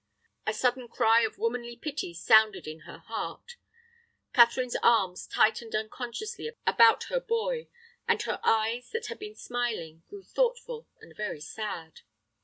A 0.47 0.53
sudden 0.55 0.87
cry 0.87 1.21
of 1.21 1.37
womanly 1.37 1.75
pity 1.75 2.11
sounded 2.15 2.65
in 2.65 2.85
her 2.89 2.97
heart. 2.97 3.57
Catherine's 4.33 4.75
arms 4.81 5.27
tightened 5.27 5.75
unconsciously 5.75 6.49
about 6.65 7.03
her 7.03 7.19
boy, 7.19 7.67
and 8.07 8.19
her 8.23 8.39
eyes, 8.43 8.89
that 8.93 9.05
had 9.09 9.19
been 9.19 9.35
smiling, 9.35 10.01
grew 10.09 10.23
thoughtful 10.23 10.87
and 11.01 11.15
very 11.15 11.39
sad. 11.39 12.01